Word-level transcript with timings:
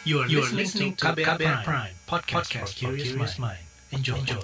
You 0.00 0.24
are, 0.24 0.28
you 0.32 0.40
are 0.40 0.48
listening 0.56 0.96
to 0.96 1.12
KBR, 1.12 1.36
KBR 1.36 1.60
Prime, 1.60 1.60
Prime 1.60 1.94
podcast, 2.08 2.48
podcast 2.48 2.72
for 2.72 2.96
curious 2.96 3.36
mind. 3.36 3.60
Enjoy. 3.92 4.16
Enjoy. 4.16 4.40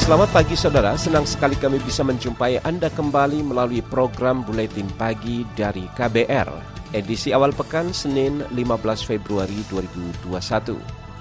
Selamat 0.00 0.32
pagi 0.32 0.56
saudara, 0.56 0.96
senang 0.96 1.28
sekali 1.28 1.60
kami 1.60 1.76
bisa 1.84 2.00
menjumpai 2.08 2.56
Anda 2.64 2.88
kembali 2.88 3.44
melalui 3.44 3.84
program 3.84 4.40
Buletin 4.48 4.88
Pagi 4.96 5.44
dari 5.52 5.84
KBR. 5.92 6.48
Edisi 6.96 7.36
awal 7.36 7.52
pekan 7.52 7.92
Senin 7.92 8.48
15 8.48 9.04
Februari 9.04 9.60
2021. 9.68 10.24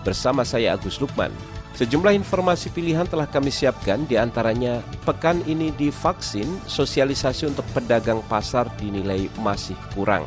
Bersama 0.08 0.48
saya 0.48 0.80
Agus 0.80 1.04
Lukman. 1.04 1.36
Sejumlah 1.74 2.14
informasi 2.14 2.70
pilihan 2.70 3.10
telah 3.10 3.26
kami 3.26 3.50
siapkan 3.50 4.06
di 4.06 4.14
antaranya 4.14 4.86
pekan 5.10 5.42
ini 5.50 5.74
divaksin, 5.74 6.46
sosialisasi 6.70 7.50
untuk 7.50 7.66
pedagang 7.74 8.22
pasar 8.30 8.70
dinilai 8.78 9.26
masih 9.42 9.74
kurang. 9.98 10.22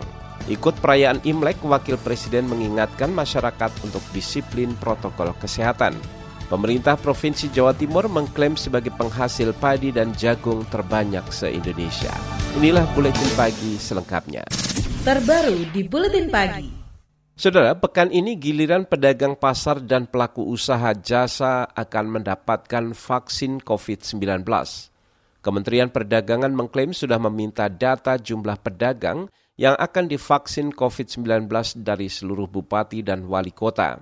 Ikut 0.50 0.74
perayaan 0.82 1.22
Imlek, 1.22 1.62
Wakil 1.62 1.98
Presiden 2.02 2.50
mengingatkan 2.50 3.14
masyarakat 3.14 3.70
untuk 3.86 4.02
disiplin 4.10 4.74
protokol 4.78 5.34
kesehatan. 5.38 5.94
Pemerintah 6.46 6.94
Provinsi 6.94 7.50
Jawa 7.50 7.74
Timur 7.74 8.06
mengklaim 8.06 8.54
sebagai 8.54 8.94
penghasil 8.94 9.50
padi 9.58 9.90
dan 9.90 10.14
jagung 10.14 10.62
terbanyak 10.70 11.26
se-Indonesia. 11.30 12.14
Inilah 12.58 12.86
Buletin 12.94 13.30
Pagi 13.34 13.74
selengkapnya. 13.74 14.46
Terbaru 15.02 15.66
di 15.74 15.82
Buletin 15.82 16.30
Pagi. 16.30 16.75
Saudara, 17.36 17.76
pekan 17.76 18.08
ini 18.08 18.32
giliran 18.40 18.88
pedagang 18.88 19.36
pasar 19.36 19.84
dan 19.84 20.08
pelaku 20.08 20.40
usaha 20.40 20.96
jasa 20.96 21.68
akan 21.68 22.16
mendapatkan 22.16 22.96
vaksin 22.96 23.60
COVID-19. 23.60 24.40
Kementerian 25.44 25.92
Perdagangan 25.92 26.48
mengklaim 26.56 26.96
sudah 26.96 27.20
meminta 27.20 27.68
data 27.68 28.16
jumlah 28.16 28.56
pedagang 28.64 29.28
yang 29.60 29.76
akan 29.76 30.08
divaksin 30.08 30.72
COVID-19 30.72 31.44
dari 31.84 32.08
seluruh 32.08 32.48
bupati 32.48 33.04
dan 33.04 33.28
wali 33.28 33.52
kota. 33.52 34.00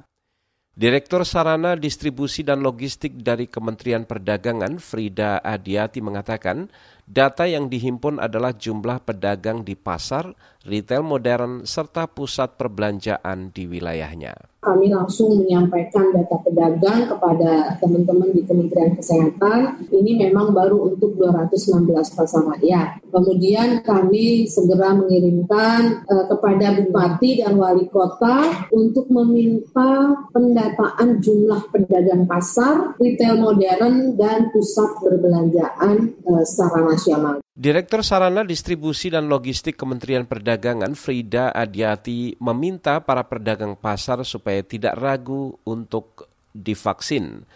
Direktur 0.74 1.26
Sarana 1.26 1.74
Distribusi 1.74 2.46
dan 2.46 2.62
Logistik 2.62 3.19
dari 3.19 3.50
Kementerian 3.50 4.06
Perdagangan, 4.06 4.78
Frida 4.78 5.42
Adiati 5.42 5.98
mengatakan, 5.98 6.70
data 7.05 7.44
yang 7.44 7.69
dihimpun 7.69 8.16
adalah 8.19 8.56
jumlah 8.56 9.05
pedagang 9.05 9.62
di 9.62 9.77
pasar, 9.77 10.33
retail 10.64 11.05
modern, 11.05 11.69
serta 11.69 12.08
pusat 12.08 12.56
perbelanjaan 12.56 13.52
di 13.52 13.69
wilayahnya 13.69 14.55
kami 14.64 14.88
langsung 14.88 15.44
menyampaikan 15.44 16.08
data 16.10 16.41
pedagang 16.41 17.05
kepada 17.05 17.77
teman-teman 17.78 18.32
di 18.32 18.41
Kementerian 18.48 18.97
Kesehatan. 18.97 19.84
Ini 19.92 20.16
memang 20.16 20.56
baru 20.56 20.88
untuk 20.88 21.20
216 21.20 22.16
pasar 22.16 22.42
raya. 22.48 22.97
Kemudian 23.12 23.84
kami 23.84 24.48
segera 24.48 24.97
mengirimkan 24.97 26.08
uh, 26.08 26.25
kepada 26.32 26.80
bupati 26.80 27.44
dan 27.44 27.60
wali 27.60 27.86
kota 27.92 28.66
untuk 28.72 29.06
meminta 29.12 30.16
pendataan 30.32 31.20
jumlah 31.20 31.69
pedagang 31.69 32.25
pasar, 32.25 32.97
retail 32.97 33.38
modern, 33.38 34.16
dan 34.16 34.48
pusat 34.50 34.98
perbelanjaan 35.05 36.16
uh, 36.25 36.42
secara 36.42 36.80
nasional. 36.95 37.42
Direktur 37.55 38.06
Sarana 38.06 38.47
Distribusi 38.47 39.11
dan 39.11 39.27
Logistik 39.27 39.75
Kementerian 39.75 40.27
Perdagangan 40.27 40.95
Frida 40.95 41.50
Adiati 41.50 42.39
meminta 42.39 43.03
para 43.03 43.27
pedagang 43.27 43.75
pasar 43.75 44.23
supaya 44.23 44.62
tidak 44.62 44.95
ragu 44.98 45.59
untuk 45.67 46.31
divaksin. 46.55 47.47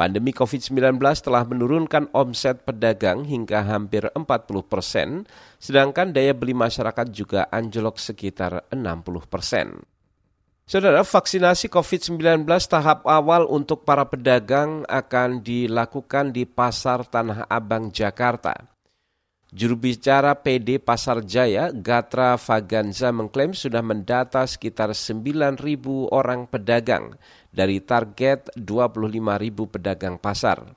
Pandemi 0.00 0.32
COVID-19 0.32 0.96
telah 1.20 1.44
menurunkan 1.44 2.08
omset 2.16 2.64
pedagang 2.64 3.28
hingga 3.28 3.60
hampir 3.68 4.08
40 4.08 4.24
persen, 4.64 5.28
sedangkan 5.60 6.16
daya 6.16 6.32
beli 6.32 6.56
masyarakat 6.56 7.12
juga 7.12 7.44
anjlok 7.52 8.00
sekitar 8.00 8.64
60 8.72 9.28
persen. 9.28 9.84
Saudara, 10.70 11.02
vaksinasi 11.02 11.66
COVID-19 11.66 12.46
tahap 12.46 13.02
awal 13.02 13.42
untuk 13.50 13.82
para 13.82 14.06
pedagang 14.06 14.86
akan 14.86 15.42
dilakukan 15.42 16.30
di 16.30 16.46
Pasar 16.46 17.02
Tanah 17.02 17.50
Abang, 17.50 17.90
Jakarta. 17.90 18.69
Juru 19.50 19.74
bicara 19.74 20.38
PD 20.38 20.78
Pasar 20.78 21.26
Jaya, 21.26 21.74
Gatra 21.74 22.38
Faganza 22.38 23.10
mengklaim 23.10 23.50
sudah 23.50 23.82
mendata 23.82 24.46
sekitar 24.46 24.94
9.000 24.94 25.58
orang 26.14 26.46
pedagang 26.46 27.18
dari 27.50 27.82
target 27.82 28.54
25.000 28.54 29.74
pedagang 29.74 30.22
pasar. 30.22 30.70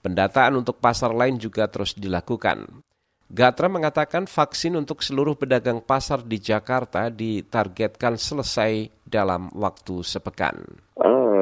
Pendataan 0.00 0.56
untuk 0.56 0.80
pasar 0.80 1.12
lain 1.12 1.36
juga 1.36 1.68
terus 1.68 1.92
dilakukan. 1.92 2.80
Gatra 3.28 3.68
mengatakan 3.68 4.24
vaksin 4.24 4.80
untuk 4.80 5.04
seluruh 5.04 5.36
pedagang 5.36 5.84
pasar 5.84 6.24
di 6.24 6.40
Jakarta 6.40 7.12
ditargetkan 7.12 8.16
selesai 8.16 9.04
dalam 9.04 9.52
waktu 9.52 10.00
sepekan 10.00 10.86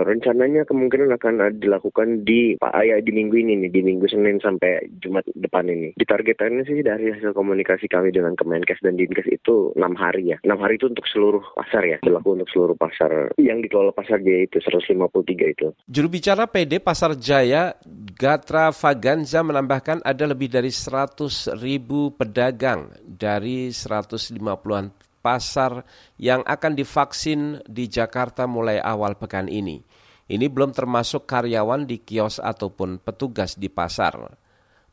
rencananya 0.03 0.67
kemungkinan 0.67 1.15
akan 1.15 1.63
dilakukan 1.63 2.27
di 2.27 2.59
Pak 2.59 2.75
Ayah 2.75 2.99
di 2.99 3.15
minggu 3.15 3.39
ini 3.39 3.55
nih, 3.63 3.71
di 3.71 3.81
minggu 3.87 4.11
Senin 4.11 4.43
sampai 4.43 4.91
Jumat 4.99 5.23
depan 5.39 5.71
ini. 5.71 5.95
Ditargetkannya 5.95 6.67
sih 6.67 6.83
dari 6.83 7.15
hasil 7.15 7.31
komunikasi 7.31 7.87
kami 7.87 8.11
dengan 8.11 8.35
Kemenkes 8.35 8.83
dan 8.83 8.99
Dinkes 8.99 9.31
itu 9.31 9.71
enam 9.79 9.95
hari 9.95 10.35
ya. 10.35 10.37
Enam 10.43 10.59
hari 10.59 10.81
itu 10.81 10.91
untuk 10.91 11.07
seluruh 11.07 11.45
pasar 11.55 11.87
ya, 11.87 12.03
berlaku 12.03 12.35
untuk 12.35 12.51
seluruh 12.51 12.75
pasar 12.75 13.31
yang 13.39 13.63
dikelola 13.63 13.95
pasar 13.95 14.19
Jaya 14.25 14.49
itu 14.49 14.59
153 14.59 15.55
itu. 15.55 15.67
Juru 15.87 16.09
bicara 16.11 16.51
PD 16.51 16.83
Pasar 16.83 17.15
Jaya, 17.15 17.77
Gatra 18.19 18.75
Faganza 18.75 19.45
menambahkan 19.45 20.01
ada 20.03 20.25
lebih 20.25 20.49
dari 20.49 20.73
100 20.73 21.61
ribu 21.61 22.11
pedagang 22.17 22.91
dari 23.05 23.71
150-an 23.71 25.05
pasar 25.25 25.89
yang 26.21 26.45
akan 26.45 26.77
divaksin 26.77 27.65
di 27.65 27.89
Jakarta 27.89 28.45
mulai 28.45 28.77
awal 28.77 29.17
pekan 29.17 29.49
ini. 29.49 29.81
Ini 30.29 30.53
belum 30.53 30.77
termasuk 30.77 31.25
karyawan 31.25 31.89
di 31.89 32.05
kios 32.05 32.37
ataupun 32.37 33.01
petugas 33.01 33.57
di 33.57 33.73
pasar. 33.73 34.37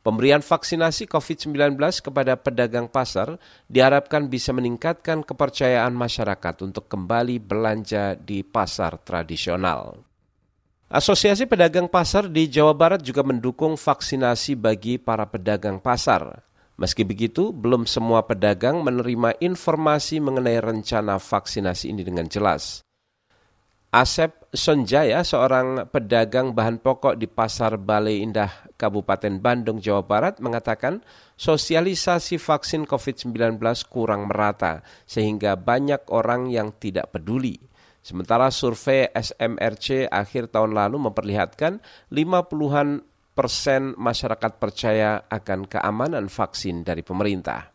Pemberian 0.02 0.42
vaksinasi 0.42 1.06
COVID-19 1.06 1.78
kepada 2.02 2.34
pedagang 2.34 2.90
pasar 2.90 3.38
diharapkan 3.70 4.26
bisa 4.26 4.50
meningkatkan 4.50 5.22
kepercayaan 5.22 5.94
masyarakat 5.94 6.66
untuk 6.66 6.90
kembali 6.90 7.38
belanja 7.38 8.18
di 8.18 8.42
pasar 8.42 8.98
tradisional. 8.98 10.02
Asosiasi 10.92 11.48
Pedagang 11.48 11.88
Pasar 11.88 12.28
di 12.28 12.52
Jawa 12.52 12.76
Barat 12.76 13.00
juga 13.00 13.24
mendukung 13.24 13.80
vaksinasi 13.80 14.58
bagi 14.60 15.00
para 15.00 15.24
pedagang 15.24 15.80
pasar. 15.80 16.44
Meski 16.82 17.06
begitu, 17.06 17.54
belum 17.54 17.86
semua 17.86 18.26
pedagang 18.26 18.82
menerima 18.82 19.38
informasi 19.38 20.18
mengenai 20.18 20.58
rencana 20.58 21.22
vaksinasi 21.22 21.94
ini 21.94 22.02
dengan 22.02 22.26
jelas. 22.26 22.82
Asep 23.94 24.50
Sonjaya, 24.50 25.22
seorang 25.22 25.86
pedagang 25.94 26.50
bahan 26.50 26.82
pokok 26.82 27.14
di 27.14 27.30
Pasar 27.30 27.78
Balai 27.78 28.26
Indah, 28.26 28.50
Kabupaten 28.74 29.38
Bandung, 29.38 29.78
Jawa 29.78 30.02
Barat, 30.02 30.42
mengatakan 30.42 31.06
sosialisasi 31.38 32.42
vaksin 32.42 32.82
COVID-19 32.90 33.62
kurang 33.86 34.26
merata, 34.26 34.82
sehingga 35.06 35.54
banyak 35.54 36.10
orang 36.10 36.50
yang 36.50 36.74
tidak 36.82 37.14
peduli. 37.14 37.62
Sementara 38.02 38.50
survei 38.50 39.06
SMRC 39.14 40.10
akhir 40.10 40.50
tahun 40.50 40.74
lalu 40.74 41.06
memperlihatkan 41.06 41.78
50-an 42.10 43.11
persen 43.32 43.96
masyarakat 43.96 44.60
percaya 44.60 45.24
akan 45.28 45.68
keamanan 45.68 46.28
vaksin 46.28 46.84
dari 46.84 47.00
pemerintah. 47.00 47.72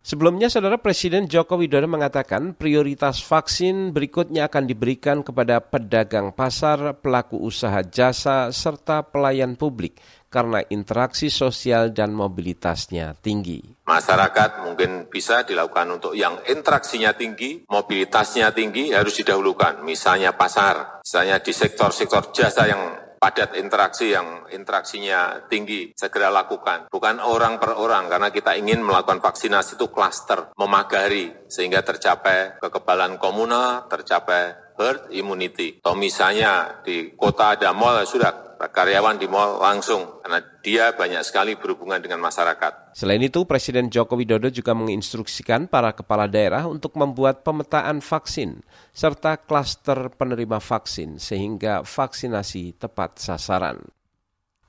Sebelumnya, 0.00 0.48
Saudara 0.48 0.80
Presiden 0.80 1.28
Joko 1.28 1.60
Widodo 1.60 1.84
mengatakan 1.84 2.56
prioritas 2.56 3.20
vaksin 3.20 3.92
berikutnya 3.92 4.48
akan 4.48 4.64
diberikan 4.64 5.20
kepada 5.20 5.60
pedagang 5.60 6.32
pasar, 6.32 6.96
pelaku 7.04 7.36
usaha 7.36 7.84
jasa, 7.84 8.48
serta 8.48 9.04
pelayan 9.04 9.60
publik 9.60 10.00
karena 10.32 10.64
interaksi 10.72 11.28
sosial 11.28 11.92
dan 11.92 12.16
mobilitasnya 12.16 13.12
tinggi. 13.20 13.60
Masyarakat 13.84 14.64
mungkin 14.64 15.12
bisa 15.12 15.44
dilakukan 15.44 16.00
untuk 16.00 16.16
yang 16.16 16.40
interaksinya 16.48 17.12
tinggi, 17.12 17.68
mobilitasnya 17.68 18.56
tinggi 18.56 18.96
harus 18.96 19.20
didahulukan. 19.20 19.84
Misalnya 19.84 20.32
pasar, 20.32 21.04
misalnya 21.04 21.44
di 21.44 21.52
sektor-sektor 21.52 22.32
jasa 22.32 22.64
yang 22.64 23.09
padat 23.20 23.52
interaksi 23.60 24.16
yang 24.16 24.48
interaksinya 24.48 25.44
tinggi, 25.44 25.92
segera 25.92 26.32
lakukan. 26.32 26.88
Bukan 26.88 27.20
orang 27.20 27.60
per 27.60 27.76
orang, 27.76 28.08
karena 28.08 28.32
kita 28.32 28.56
ingin 28.56 28.80
melakukan 28.80 29.20
vaksinasi 29.20 29.76
itu 29.76 29.92
klaster, 29.92 30.56
memagari, 30.56 31.28
sehingga 31.44 31.84
tercapai 31.84 32.56
kekebalan 32.56 33.20
komunal, 33.20 33.84
tercapai 33.92 34.69
herd 34.80 35.12
immunity. 35.12 35.84
Atau 35.84 35.92
misalnya 35.94 36.80
di 36.80 37.12
kota 37.12 37.52
ada 37.52 37.76
mall, 37.76 38.00
sudah 38.08 38.50
karyawan 38.68 39.16
di 39.16 39.24
mal 39.24 39.56
langsung 39.56 40.20
karena 40.20 40.40
dia 40.60 40.84
banyak 40.92 41.24
sekali 41.24 41.56
berhubungan 41.56 41.96
dengan 41.96 42.20
masyarakat. 42.20 42.92
Selain 42.92 43.22
itu, 43.24 43.48
Presiden 43.48 43.88
Joko 43.88 44.20
Widodo 44.20 44.52
juga 44.52 44.76
menginstruksikan 44.76 45.64
para 45.64 45.96
kepala 45.96 46.28
daerah 46.28 46.68
untuk 46.68 47.00
membuat 47.00 47.40
pemetaan 47.40 48.04
vaksin 48.04 48.60
serta 48.92 49.40
klaster 49.40 50.12
penerima 50.12 50.60
vaksin 50.60 51.16
sehingga 51.16 51.80
vaksinasi 51.80 52.76
tepat 52.76 53.16
sasaran. 53.16 53.80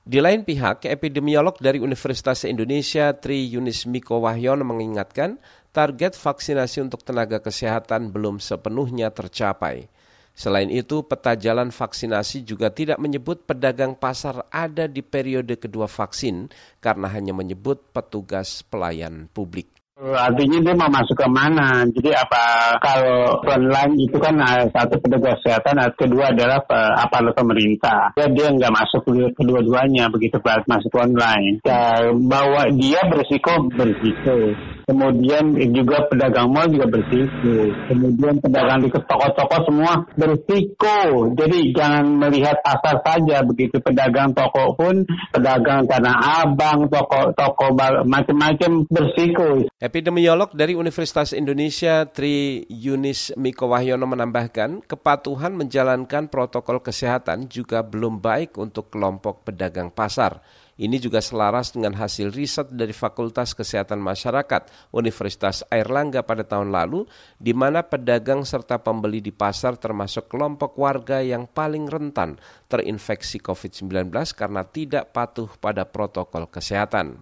Di 0.02 0.18
lain 0.18 0.42
pihak, 0.42 0.82
epidemiolog 0.88 1.54
dari 1.62 1.78
Universitas 1.78 2.42
Indonesia 2.42 3.14
Tri 3.14 3.46
Yunis 3.46 3.86
Miko 3.86 4.18
Wahyono 4.18 4.66
mengingatkan 4.66 5.38
target 5.70 6.18
vaksinasi 6.18 6.82
untuk 6.82 7.06
tenaga 7.06 7.38
kesehatan 7.38 8.10
belum 8.10 8.42
sepenuhnya 8.42 9.14
tercapai. 9.14 9.91
Selain 10.32 10.68
itu, 10.72 11.04
peta 11.04 11.36
jalan 11.36 11.68
vaksinasi 11.68 12.48
juga 12.48 12.72
tidak 12.72 12.96
menyebut 12.96 13.44
pedagang 13.44 13.92
pasar 13.92 14.48
ada 14.48 14.88
di 14.88 15.04
periode 15.04 15.60
kedua 15.60 15.84
vaksin 15.84 16.48
karena 16.80 17.12
hanya 17.12 17.36
menyebut 17.36 17.92
petugas 17.92 18.64
pelayan 18.64 19.28
publik. 19.28 19.68
Artinya 20.02 20.58
dia 20.58 20.74
mau 20.74 20.90
masuk 20.90 21.14
ke 21.14 21.28
mana? 21.30 21.86
Jadi 21.94 22.10
apa 22.10 22.74
kalau 22.82 23.38
online 23.46 23.94
itu 24.02 24.18
kan 24.18 24.34
eh, 24.34 24.66
satu 24.74 24.98
petugas 24.98 25.38
kesehatan, 25.44 25.78
kedua 25.94 26.34
adalah 26.34 26.58
eh, 26.58 26.92
aparat 27.06 27.36
pemerintah. 27.38 28.10
Ya, 28.18 28.26
dia 28.26 28.50
nggak 28.50 28.74
masuk 28.74 29.06
kedua-duanya 29.38 30.10
begitu 30.10 30.42
masuk 30.42 30.90
online. 30.98 31.62
Ya, 31.62 32.10
bahwa 32.18 32.66
dia 32.74 32.98
berisiko 33.06 33.70
berisiko. 33.78 34.58
Kemudian 34.86 35.54
juga 35.72 36.04
pedagang 36.10 36.50
mal 36.50 36.66
juga 36.66 36.86
berisiko. 36.90 37.70
Kemudian 37.86 38.38
pedagang 38.42 38.82
di 38.82 38.88
toko-toko 38.90 39.56
semua 39.66 40.02
berisiko. 40.18 41.30
Jadi 41.38 41.74
jangan 41.74 42.04
melihat 42.18 42.58
pasar 42.60 42.98
saja 43.02 43.42
begitu. 43.46 43.78
Pedagang 43.82 44.34
toko 44.34 44.74
pun, 44.74 45.06
pedagang 45.30 45.86
tanah 45.86 46.44
abang, 46.44 46.86
toko-toko 46.90 47.74
macam-macam 48.06 48.86
berisiko. 48.90 49.66
Epidemiolog 49.78 50.54
dari 50.54 50.74
Universitas 50.78 51.34
Indonesia 51.34 52.06
Tri 52.06 52.66
Yunis 52.70 53.34
Miko 53.34 53.70
Wahyono 53.70 54.06
menambahkan, 54.06 54.84
kepatuhan 54.86 55.54
menjalankan 55.54 56.26
protokol 56.30 56.82
kesehatan 56.82 57.50
juga 57.50 57.82
belum 57.82 58.22
baik 58.22 58.58
untuk 58.58 58.90
kelompok 58.92 59.46
pedagang 59.46 59.90
pasar. 59.90 60.42
Ini 60.80 60.96
juga 60.96 61.20
selaras 61.20 61.76
dengan 61.76 61.92
hasil 62.00 62.32
riset 62.32 62.72
dari 62.72 62.96
Fakultas 62.96 63.52
Kesehatan 63.52 64.00
Masyarakat 64.00 64.90
Universitas 64.96 65.60
Airlangga 65.68 66.24
pada 66.24 66.48
tahun 66.48 66.72
lalu, 66.72 67.04
di 67.36 67.52
mana 67.52 67.84
pedagang 67.84 68.40
serta 68.48 68.80
pembeli 68.80 69.20
di 69.20 69.36
pasar 69.36 69.76
termasuk 69.76 70.32
kelompok 70.32 70.80
warga 70.80 71.20
yang 71.20 71.44
paling 71.44 71.92
rentan 71.92 72.40
terinfeksi 72.72 73.36
COVID-19 73.44 74.08
karena 74.32 74.64
tidak 74.64 75.12
patuh 75.12 75.52
pada 75.60 75.84
protokol 75.84 76.48
kesehatan. 76.48 77.20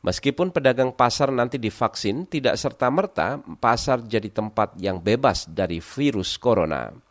Meskipun 0.00 0.52
pedagang 0.52 0.92
pasar 0.92 1.28
nanti 1.28 1.60
divaksin, 1.60 2.24
tidak 2.24 2.56
serta-merta 2.56 3.40
pasar 3.60 4.00
jadi 4.04 4.32
tempat 4.32 4.76
yang 4.80 5.00
bebas 5.00 5.48
dari 5.48 5.80
virus 5.80 6.40
corona. 6.40 7.09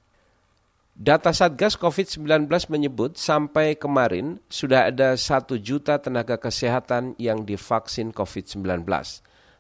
Data 1.00 1.32
Satgas 1.32 1.80
COVID-19 1.80 2.52
menyebut 2.68 3.16
sampai 3.16 3.80
kemarin 3.80 4.44
sudah 4.52 4.92
ada 4.92 5.16
satu 5.16 5.56
juta 5.56 5.96
tenaga 5.96 6.36
kesehatan 6.36 7.16
yang 7.16 7.48
divaksin 7.48 8.12
COVID-19. 8.12 8.84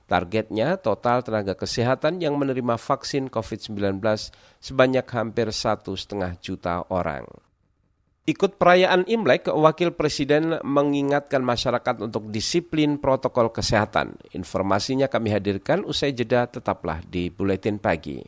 Targetnya 0.03 0.75
total 0.83 1.23
tenaga 1.23 1.55
kesehatan 1.55 2.19
yang 2.19 2.35
menerima 2.35 2.75
vaksin 2.75 3.31
COVID-19 3.31 4.03
sebanyak 4.59 5.07
hampir 5.15 5.47
satu 5.55 5.95
setengah 5.95 6.35
juta 6.43 6.83
orang. 6.91 7.23
Ikut 8.27 8.59
perayaan 8.59 9.07
Imlek, 9.07 9.47
Wakil 9.47 9.95
Presiden 9.95 10.59
mengingatkan 10.67 11.39
masyarakat 11.39 12.03
untuk 12.03 12.35
disiplin 12.35 12.99
protokol 12.99 13.47
kesehatan. 13.55 14.19
Informasinya 14.35 15.07
kami 15.07 15.31
hadirkan 15.31 15.87
usai 15.87 16.11
jeda 16.11 16.51
tetaplah 16.51 16.99
di 17.07 17.31
Buletin 17.31 17.79
Pagi. 17.79 18.27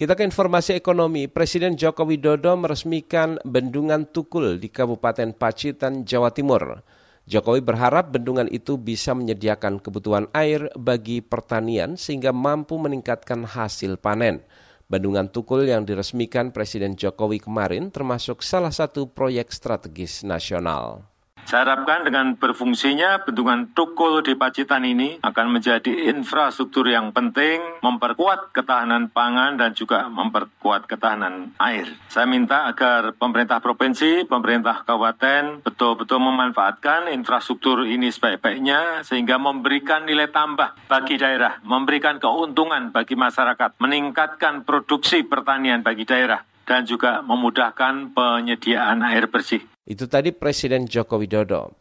Kita 0.00 0.16
ke 0.16 0.24
informasi 0.24 0.80
ekonomi. 0.80 1.28
Presiden 1.28 1.76
Joko 1.76 2.08
Widodo 2.08 2.56
meresmikan 2.56 3.36
bendungan 3.44 4.08
Tukul 4.08 4.56
di 4.56 4.72
Kabupaten 4.72 5.36
Pacitan, 5.36 6.08
Jawa 6.08 6.32
Timur. 6.32 6.80
Jokowi 7.28 7.60
berharap 7.60 8.08
bendungan 8.08 8.48
itu 8.48 8.80
bisa 8.80 9.12
menyediakan 9.12 9.76
kebutuhan 9.76 10.24
air 10.32 10.72
bagi 10.72 11.20
pertanian 11.20 12.00
sehingga 12.00 12.32
mampu 12.32 12.80
meningkatkan 12.80 13.44
hasil 13.44 14.00
panen. 14.00 14.40
Bendungan 14.88 15.28
Tukul 15.28 15.68
yang 15.68 15.84
diresmikan 15.84 16.48
Presiden 16.48 16.96
Jokowi 16.96 17.36
kemarin 17.36 17.92
termasuk 17.92 18.40
salah 18.40 18.72
satu 18.72 19.04
proyek 19.04 19.52
strategis 19.52 20.24
nasional. 20.24 21.09
Saya 21.48 21.66
harapkan 21.66 22.06
dengan 22.06 22.38
berfungsinya 22.38 23.26
bendungan 23.26 23.72
Tukul 23.74 24.22
di 24.22 24.38
Pacitan 24.38 24.86
ini 24.86 25.18
akan 25.22 25.46
menjadi 25.50 26.10
infrastruktur 26.10 26.86
yang 26.86 27.10
penting, 27.10 27.58
memperkuat 27.82 28.54
ketahanan 28.54 29.10
pangan 29.10 29.58
dan 29.58 29.74
juga 29.74 30.06
memperkuat 30.10 30.86
ketahanan 30.86 31.54
air. 31.58 31.90
Saya 32.10 32.26
minta 32.30 32.66
agar 32.70 33.14
pemerintah 33.18 33.58
provinsi, 33.58 34.28
pemerintah 34.28 34.82
kabupaten 34.86 35.64
betul-betul 35.64 36.18
memanfaatkan 36.22 37.10
infrastruktur 37.10 37.86
ini 37.86 38.10
sebaik-baiknya 38.10 39.02
sehingga 39.06 39.38
memberikan 39.40 40.06
nilai 40.06 40.30
tambah 40.30 40.76
bagi 40.86 41.18
daerah, 41.18 41.58
memberikan 41.66 42.22
keuntungan 42.22 42.90
bagi 42.90 43.18
masyarakat, 43.18 43.78
meningkatkan 43.78 44.62
produksi 44.62 45.26
pertanian 45.26 45.82
bagi 45.82 46.06
daerah 46.06 46.42
dan 46.70 46.86
juga 46.86 47.18
memudahkan 47.26 48.14
penyediaan 48.14 49.02
air 49.02 49.26
bersih. 49.26 49.69
Itu 49.88 50.04
tadi 50.12 50.36
Presiden 50.36 50.84
Joko 50.84 51.16
Widodo. 51.16 51.72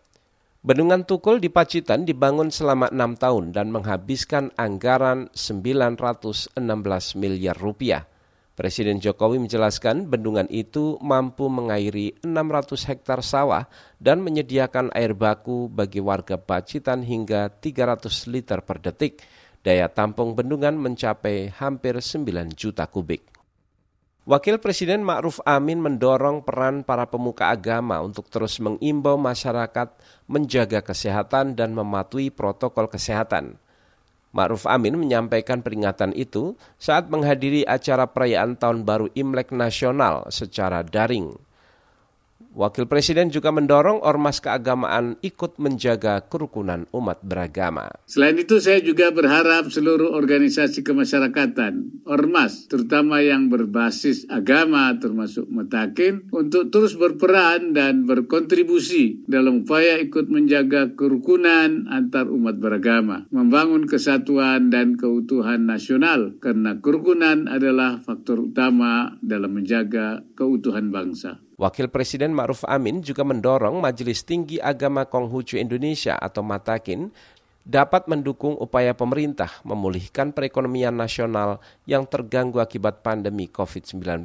Bendungan 0.59 1.07
Tukul 1.07 1.39
di 1.39 1.47
Pacitan 1.47 2.03
dibangun 2.03 2.51
selama 2.51 2.91
enam 2.91 3.15
tahun 3.15 3.55
dan 3.55 3.71
menghabiskan 3.71 4.51
anggaran 4.59 5.31
916 5.31 6.55
miliar 7.15 7.55
rupiah. 7.55 8.07
Presiden 8.59 8.99
Jokowi 8.99 9.39
menjelaskan 9.39 10.11
bendungan 10.11 10.43
itu 10.51 10.99
mampu 10.99 11.47
mengairi 11.47 12.11
600 12.27 12.91
hektar 12.91 13.23
sawah 13.23 13.71
dan 14.03 14.19
menyediakan 14.19 14.91
air 14.91 15.15
baku 15.15 15.71
bagi 15.71 16.03
warga 16.03 16.35
Pacitan 16.35 17.07
hingga 17.07 17.47
300 17.47 18.27
liter 18.27 18.59
per 18.59 18.83
detik. 18.83 19.23
Daya 19.63 19.87
tampung 19.87 20.35
bendungan 20.35 20.75
mencapai 20.75 21.55
hampir 21.55 22.03
9 22.03 22.51
juta 22.51 22.83
kubik. 22.83 23.38
Wakil 24.29 24.61
Presiden 24.61 25.01
Ma'ruf 25.01 25.41
Amin 25.41 25.81
mendorong 25.81 26.45
peran 26.45 26.85
para 26.85 27.09
pemuka 27.09 27.49
agama 27.49 27.97
untuk 27.97 28.29
terus 28.29 28.61
mengimbau 28.61 29.17
masyarakat 29.17 29.89
menjaga 30.29 30.85
kesehatan 30.85 31.57
dan 31.57 31.73
mematuhi 31.73 32.29
protokol 32.29 32.85
kesehatan. 32.85 33.57
Ma'ruf 34.29 34.69
Amin 34.69 35.01
menyampaikan 35.01 35.65
peringatan 35.65 36.13
itu 36.13 36.53
saat 36.77 37.09
menghadiri 37.09 37.65
acara 37.65 38.05
perayaan 38.05 38.53
Tahun 38.53 38.85
Baru 38.85 39.09
Imlek 39.17 39.49
Nasional 39.49 40.29
secara 40.29 40.85
daring. 40.85 41.33
Wakil 42.59 42.91
Presiden 42.91 43.31
juga 43.31 43.55
mendorong 43.55 44.03
ormas 44.03 44.43
keagamaan 44.43 45.15
ikut 45.23 45.63
menjaga 45.63 46.27
kerukunan 46.27 46.91
umat 46.91 47.23
beragama. 47.23 47.87
Selain 48.03 48.35
itu 48.35 48.59
saya 48.59 48.83
juga 48.83 49.15
berharap 49.15 49.71
seluruh 49.71 50.11
organisasi 50.11 50.83
kemasyarakatan, 50.83 52.03
ormas, 52.03 52.67
terutama 52.67 53.23
yang 53.23 53.47
berbasis 53.47 54.27
agama 54.27 54.91
termasuk 54.99 55.47
metakin, 55.47 56.27
untuk 56.35 56.67
terus 56.67 56.99
berperan 56.99 57.71
dan 57.71 58.03
berkontribusi 58.03 59.23
dalam 59.23 59.63
upaya 59.63 59.95
ikut 60.03 60.27
menjaga 60.27 60.99
kerukunan 60.99 61.87
antar 61.87 62.27
umat 62.27 62.59
beragama, 62.59 63.23
membangun 63.31 63.87
kesatuan 63.87 64.67
dan 64.67 64.99
keutuhan 64.99 65.63
nasional, 65.63 66.35
karena 66.43 66.75
kerukunan 66.83 67.47
adalah 67.47 68.03
faktor 68.03 68.51
utama 68.51 69.15
dalam 69.23 69.55
menjaga 69.55 70.27
keutuhan 70.35 70.91
bangsa. 70.91 71.39
Wakil 71.59 71.91
Presiden 71.91 72.31
Ma'ruf 72.31 72.63
Amin 72.63 73.03
juga 73.03 73.27
mendorong 73.27 73.83
Majelis 73.83 74.23
Tinggi 74.23 74.63
Agama 74.63 75.03
Konghucu 75.03 75.59
Indonesia 75.59 76.15
atau 76.15 76.39
Matakin 76.39 77.11
dapat 77.67 78.07
mendukung 78.07 78.55
upaya 78.55 78.95
pemerintah 78.95 79.59
memulihkan 79.67 80.31
perekonomian 80.31 80.95
nasional 80.95 81.59
yang 81.83 82.07
terganggu 82.07 82.63
akibat 82.63 83.03
pandemi 83.03 83.51
COVID-19. 83.51 84.23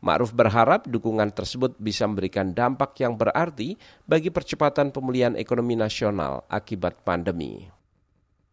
Ma'ruf 0.00 0.30
berharap 0.30 0.86
dukungan 0.86 1.34
tersebut 1.34 1.74
bisa 1.82 2.06
memberikan 2.06 2.54
dampak 2.54 2.94
yang 3.02 3.18
berarti 3.18 3.74
bagi 4.06 4.30
percepatan 4.30 4.94
pemulihan 4.94 5.34
ekonomi 5.34 5.74
nasional 5.74 6.46
akibat 6.46 7.02
pandemi. 7.02 7.66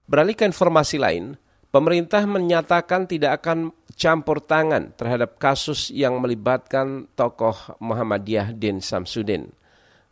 Beralih 0.10 0.34
ke 0.34 0.50
informasi 0.50 0.98
lain, 0.98 1.38
Pemerintah 1.68 2.24
menyatakan 2.24 3.12
tidak 3.12 3.44
akan 3.44 3.76
campur 3.92 4.40
tangan 4.40 4.96
terhadap 4.96 5.36
kasus 5.36 5.92
yang 5.92 6.16
melibatkan 6.24 7.12
tokoh 7.20 7.76
Muhammadiyah 7.84 8.56
Din 8.56 8.80
Samsudin. 8.80 9.52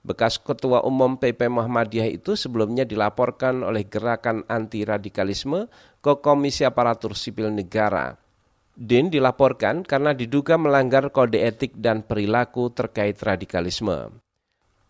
Bekas 0.06 0.38
Ketua 0.38 0.84
Umum 0.86 1.18
PP 1.18 1.48
Muhammadiyah 1.50 2.12
itu 2.12 2.38
sebelumnya 2.38 2.84
dilaporkan 2.86 3.66
oleh 3.66 3.88
Gerakan 3.88 4.44
Anti 4.46 4.86
Radikalisme 4.86 5.72
ke 6.04 6.20
Komisi 6.22 6.62
Aparatur 6.68 7.18
Sipil 7.18 7.50
Negara. 7.50 8.14
Din 8.76 9.08
dilaporkan 9.08 9.88
karena 9.88 10.12
diduga 10.12 10.60
melanggar 10.60 11.08
kode 11.10 11.40
etik 11.40 11.74
dan 11.80 12.04
perilaku 12.04 12.70
terkait 12.76 13.16
radikalisme. 13.24 14.25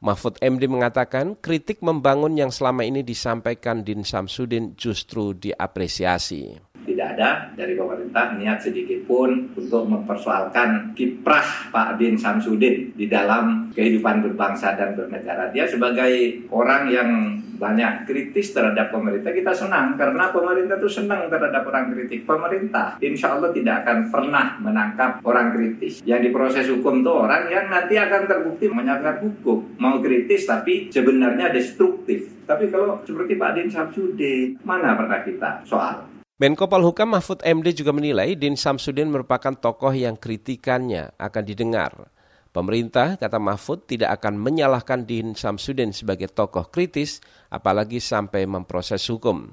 Mahfud 0.04 0.38
MD 0.44 0.68
mengatakan 0.68 1.40
kritik 1.40 1.80
membangun 1.80 2.36
yang 2.36 2.52
selama 2.52 2.84
ini 2.84 3.02
disampaikan 3.02 3.82
Din 3.82 4.04
Samsudin 4.04 4.75
justru 4.75 5.32
diapresiasi 5.32 6.75
tidak 6.86 7.18
ada 7.18 7.30
dari 7.58 7.74
pemerintah 7.74 8.38
niat 8.38 8.62
sedikit 8.62 9.04
pun 9.10 9.51
untuk 9.58 9.84
mempersoalkan 9.89 10.94
kiprah 10.94 11.74
Pak 11.74 11.98
Din 11.98 12.15
Samsudin 12.15 12.94
di 12.94 13.10
dalam 13.10 13.74
kehidupan 13.74 14.22
berbangsa 14.22 14.77
dan 14.77 14.94
bernegara. 14.94 15.50
Dia 15.51 15.65
sebagai 15.65 16.46
orang 16.54 16.88
yang 16.88 17.10
banyak 17.56 18.04
kritis 18.04 18.51
terhadap 18.51 18.92
pemerintah, 18.92 19.32
kita 19.32 19.56
senang 19.56 19.96
karena 19.96 20.30
pemerintah 20.30 20.75
itu 20.75 20.92
senang 20.92 21.32
terhadap 21.32 21.63
orang 21.65 21.92
kritik. 21.96 22.27
Pemerintah 22.27 23.00
insya 23.00 23.36
Allah 23.36 23.50
tidak 23.56 23.88
akan 23.88 24.12
pernah 24.12 24.60
menangkap 24.60 25.24
orang 25.24 25.56
kritis. 25.56 26.04
Yang 26.04 26.32
diproses 26.32 26.68
hukum 26.68 27.01
itu 27.01 27.12
orang 27.12 27.48
yang 27.48 27.72
nanti 27.72 27.96
akan 27.96 28.27
terbukti 28.27 28.68
menyangkar 28.68 29.24
hukum. 29.24 29.80
Mau 29.80 30.04
kritis 30.04 30.46
tapi 30.46 30.92
sebenarnya 30.92 31.50
destruktif. 31.50 32.27
Tapi 32.46 32.70
kalau 32.70 33.01
seperti 33.01 33.39
Pak 33.39 33.51
Din 33.58 33.70
Samsudin, 33.72 34.62
mana 34.62 34.94
pernah 34.94 35.24
kita 35.25 35.65
soal 35.65 36.15
Menko 36.36 36.68
Polhukam 36.68 37.15
Mahfud 37.15 37.39
MD 37.48 37.72
juga 37.72 37.96
menilai 37.96 38.36
Din 38.36 38.60
Samsudin 38.60 39.08
merupakan 39.08 39.56
tokoh 39.56 39.96
yang 39.96 40.20
kritikannya 40.20 41.15
akan 41.15 41.44
didengar. 41.48 42.12
Pemerintah, 42.51 43.15
kata 43.15 43.39
Mahfud, 43.39 43.88
tidak 43.88 44.20
akan 44.20 44.36
menyalahkan 44.44 45.08
Din 45.08 45.32
Samsudin 45.32 45.96
sebagai 45.96 46.27
tokoh 46.27 46.68
kritis, 46.68 47.24
apalagi 47.48 48.04
sampai 48.04 48.44
memproses 48.51 49.08
hukum. 49.08 49.48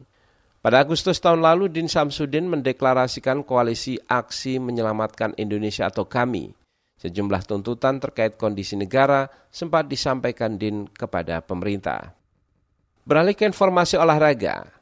Pada 0.59 0.83
Agustus 0.83 1.23
tahun 1.23 1.47
lalu, 1.47 1.71
Din 1.71 1.87
Samsudin 1.87 2.51
mendeklarasikan 2.51 3.47
koalisi 3.47 3.95
aksi 4.11 4.59
menyelamatkan 4.59 5.39
Indonesia 5.39 5.87
atau 5.87 6.11
kami. 6.11 6.51
Sejumlah 6.99 7.47
tuntutan 7.47 8.03
terkait 8.03 8.35
kondisi 8.35 8.75
negara 8.75 9.31
sempat 9.55 9.87
disampaikan 9.87 10.59
Din 10.59 10.91
kepada 10.91 11.47
pemerintah. 11.47 12.11
Beralih 13.07 13.39
ke 13.39 13.47
informasi 13.47 13.95
olahraga, 13.99 14.82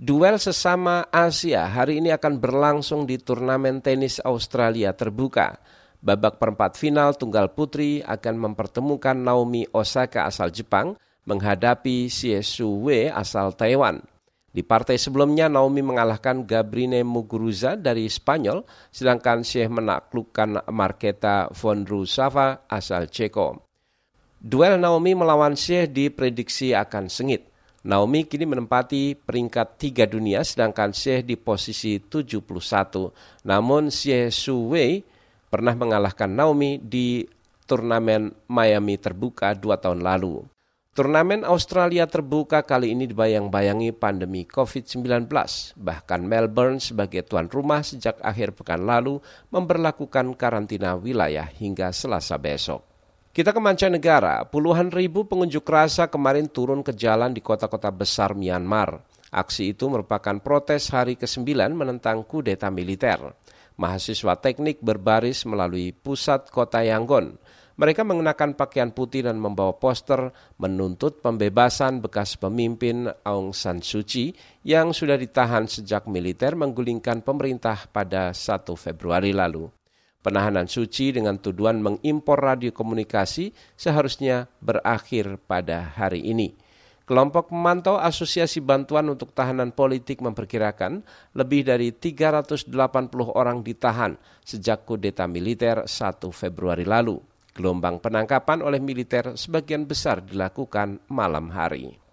Duel 0.00 0.40
sesama 0.40 1.04
Asia 1.12 1.68
hari 1.68 2.00
ini 2.00 2.08
akan 2.08 2.40
berlangsung 2.40 3.04
di 3.04 3.20
turnamen 3.20 3.84
tenis 3.84 4.16
Australia 4.24 4.96
terbuka. 4.96 5.60
Babak 6.00 6.40
perempat 6.40 6.80
final 6.80 7.12
tunggal 7.12 7.52
putri 7.52 8.00
akan 8.00 8.48
mempertemukan 8.48 9.12
Naomi 9.12 9.68
Osaka 9.76 10.24
asal 10.24 10.56
Jepang 10.56 10.96
menghadapi 11.28 12.08
Xie 12.08 12.40
Su 12.40 12.80
Wei 12.88 13.12
asal 13.12 13.52
Taiwan. 13.52 14.00
Di 14.48 14.64
partai 14.64 14.96
sebelumnya 14.96 15.52
Naomi 15.52 15.84
mengalahkan 15.84 16.48
Gabrine 16.48 17.04
Muguruza 17.04 17.76
dari 17.76 18.08
Spanyol, 18.08 18.64
sedangkan 18.88 19.44
Xie 19.44 19.68
menaklukkan 19.68 20.64
Marketa 20.72 21.52
Vondrousova 21.52 22.64
asal 22.72 23.04
Ceko. 23.12 23.68
Duel 24.40 24.80
Naomi 24.80 25.12
melawan 25.12 25.60
Xie 25.60 25.92
diprediksi 25.92 26.72
akan 26.72 27.12
sengit. 27.12 27.49
Naomi 27.80 28.28
kini 28.28 28.44
menempati 28.44 29.16
peringkat 29.16 29.80
tiga 29.80 30.04
dunia 30.04 30.44
sedangkan 30.44 30.92
Xie 30.92 31.24
di 31.24 31.40
posisi 31.40 31.96
71. 31.96 32.44
Namun 33.48 33.88
Xie 33.88 34.28
Su 34.28 34.68
Wei 34.68 35.00
pernah 35.48 35.72
mengalahkan 35.72 36.28
Naomi 36.28 36.76
di 36.76 37.24
turnamen 37.64 38.36
Miami 38.52 39.00
terbuka 39.00 39.56
dua 39.56 39.80
tahun 39.80 40.04
lalu. 40.04 40.44
Turnamen 40.90 41.46
Australia 41.46 42.04
terbuka 42.04 42.66
kali 42.66 42.92
ini 42.92 43.06
dibayang-bayangi 43.08 43.96
pandemi 43.96 44.42
COVID-19. 44.44 45.30
Bahkan 45.78 46.20
Melbourne 46.20 46.82
sebagai 46.82 47.24
tuan 47.24 47.48
rumah 47.48 47.80
sejak 47.80 48.18
akhir 48.20 48.58
pekan 48.58 48.84
lalu 48.84 49.22
memperlakukan 49.54 50.36
karantina 50.36 50.98
wilayah 50.98 51.46
hingga 51.46 51.94
selasa 51.94 52.36
besok. 52.36 52.89
Kita 53.30 53.54
ke 53.54 53.62
mancanegara, 53.62 54.42
puluhan 54.42 54.90
ribu 54.90 55.22
pengunjuk 55.22 55.62
rasa 55.62 56.10
kemarin 56.10 56.50
turun 56.50 56.82
ke 56.82 56.90
jalan 56.90 57.30
di 57.30 57.38
kota-kota 57.38 57.86
besar 57.94 58.34
Myanmar. 58.34 59.06
Aksi 59.30 59.70
itu 59.70 59.86
merupakan 59.86 60.34
protes 60.42 60.90
hari 60.90 61.14
ke-9 61.14 61.54
menentang 61.70 62.26
kudeta 62.26 62.74
militer. 62.74 63.22
Mahasiswa 63.78 64.34
teknik 64.34 64.82
berbaris 64.82 65.46
melalui 65.46 65.94
pusat 65.94 66.50
kota 66.50 66.82
Yangon. 66.82 67.38
Mereka 67.78 68.02
mengenakan 68.02 68.58
pakaian 68.58 68.90
putih 68.90 69.22
dan 69.22 69.38
membawa 69.38 69.78
poster 69.78 70.34
menuntut 70.58 71.22
pembebasan 71.22 72.02
bekas 72.02 72.34
pemimpin 72.34 73.14
Aung 73.22 73.54
San 73.54 73.78
Suu 73.78 74.02
Kyi 74.02 74.34
yang 74.66 74.90
sudah 74.90 75.14
ditahan 75.14 75.70
sejak 75.70 76.10
militer 76.10 76.58
menggulingkan 76.58 77.22
pemerintah 77.22 77.86
pada 77.94 78.34
1 78.34 78.66
Februari 78.74 79.30
lalu. 79.30 79.70
Penahanan 80.20 80.68
Suci 80.68 81.16
dengan 81.16 81.40
tuduhan 81.40 81.80
mengimpor 81.80 82.36
radio 82.36 82.68
komunikasi 82.76 83.56
seharusnya 83.72 84.52
berakhir 84.60 85.40
pada 85.48 85.96
hari 85.96 86.20
ini. 86.28 86.52
Kelompok 87.08 87.50
pemantau 87.50 87.96
Asosiasi 87.96 88.60
Bantuan 88.60 89.08
untuk 89.08 89.32
Tahanan 89.32 89.72
Politik 89.72 90.20
memperkirakan 90.20 91.02
lebih 91.32 91.66
dari 91.66 91.90
380 91.90 92.70
orang 93.32 93.64
ditahan 93.64 94.14
sejak 94.44 94.84
kudeta 94.86 95.24
militer 95.24 95.88
1 95.88 95.90
Februari 96.30 96.84
lalu. 96.84 97.18
Gelombang 97.50 97.98
penangkapan 97.98 98.62
oleh 98.62 98.78
militer 98.78 99.34
sebagian 99.34 99.88
besar 99.88 100.22
dilakukan 100.22 101.02
malam 101.10 101.50
hari. 101.50 102.09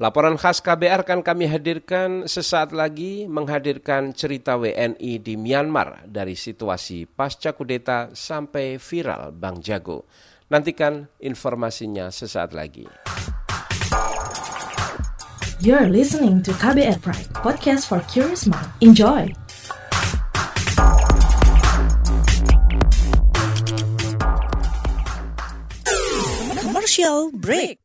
Laporan 0.00 0.40
khas 0.40 0.64
KBR 0.64 1.04
akan 1.04 1.20
kami 1.20 1.44
hadirkan 1.44 2.24
sesaat 2.24 2.72
lagi 2.72 3.28
menghadirkan 3.28 4.16
cerita 4.16 4.56
WNI 4.56 5.20
di 5.20 5.36
Myanmar 5.36 6.08
dari 6.08 6.32
situasi 6.40 7.04
pasca 7.04 7.52
kudeta 7.52 8.08
sampai 8.16 8.80
viral 8.80 9.28
Bang 9.36 9.60
Jago. 9.60 10.08
Nantikan 10.48 11.04
informasinya 11.20 12.08
sesaat 12.08 12.56
lagi. 12.56 12.88
You're 15.60 15.92
listening 15.92 16.40
to 16.48 16.56
KBR 16.56 17.04
Pride, 17.04 17.28
podcast 17.36 17.84
for 17.84 18.00
curious 18.08 18.48
mind. 18.48 18.72
Enjoy! 18.80 19.28
Commercial 26.56 27.36
break. 27.36 27.84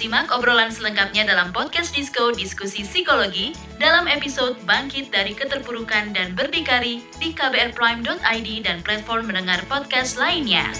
Simak 0.00 0.32
obrolan 0.32 0.72
selengkapnya 0.72 1.28
dalam 1.28 1.52
podcast 1.52 1.92
Disco 1.92 2.32
Diskusi 2.32 2.88
Psikologi 2.88 3.52
dalam 3.76 4.08
episode 4.08 4.56
Bangkit 4.64 5.12
dari 5.12 5.36
Keterpurukan 5.36 6.16
dan 6.16 6.32
Berdikari 6.32 7.04
di 7.20 7.36
kbrprime.id 7.36 8.48
dan 8.64 8.80
platform 8.80 9.28
mendengar 9.28 9.60
podcast 9.68 10.16
lainnya. 10.16 10.72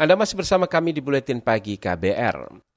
Anda 0.00 0.16
masih 0.16 0.40
bersama 0.40 0.64
kami 0.64 0.96
di 0.96 1.04
Buletin 1.04 1.44
Pagi 1.44 1.76
KBR. 1.76 2.72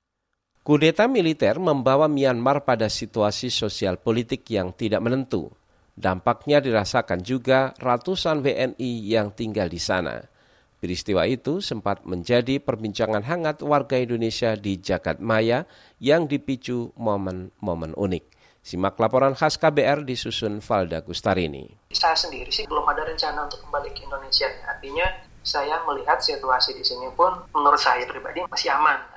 Kudeta 0.68 1.08
militer 1.08 1.64
membawa 1.64 2.12
Myanmar 2.12 2.68
pada 2.68 2.92
situasi 2.92 3.48
sosial 3.48 3.96
politik 4.04 4.44
yang 4.52 4.76
tidak 4.76 5.00
menentu. 5.00 5.48
Dampaknya 5.96 6.60
dirasakan 6.60 7.24
juga 7.24 7.72
ratusan 7.80 8.44
WNI 8.44 8.92
yang 9.08 9.32
tinggal 9.32 9.72
di 9.72 9.80
sana. 9.80 10.28
Peristiwa 10.76 11.24
itu 11.24 11.64
sempat 11.64 12.04
menjadi 12.04 12.60
perbincangan 12.60 13.24
hangat 13.24 13.64
warga 13.64 13.96
Indonesia 13.96 14.60
di 14.60 14.76
Jagat 14.84 15.24
Maya 15.24 15.64
yang 16.04 16.28
dipicu 16.28 16.92
momen-momen 17.00 17.96
unik. 17.96 18.28
Simak 18.60 19.00
laporan 19.00 19.40
khas 19.40 19.56
KBR 19.56 20.04
disusun 20.04 20.60
Valda 20.60 21.00
Gustarini. 21.00 21.64
Saya 21.96 22.20
sendiri 22.20 22.52
sih 22.52 22.68
belum 22.68 22.84
ada 22.92 23.08
rencana 23.08 23.48
untuk 23.48 23.64
kembali 23.64 23.96
ke 23.96 24.04
Indonesia. 24.04 24.52
Artinya 24.68 25.08
saya 25.48 25.80
melihat 25.88 26.20
situasi 26.20 26.76
di 26.76 26.84
sini 26.84 27.08
pun 27.16 27.48
menurut 27.56 27.80
saya 27.80 28.04
pribadi 28.04 28.44
masih 28.52 28.76
aman. 28.76 29.17